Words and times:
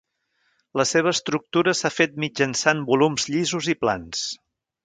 La 0.79 0.85
seva 0.91 1.11
estructura 1.15 1.75
s'ha 1.81 1.93
fet 1.97 2.17
mitjançant 2.25 2.83
volums 2.91 3.29
llisos 3.35 3.73
i 3.75 3.81
plans. 3.85 4.29